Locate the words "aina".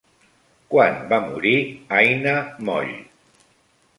1.99-2.33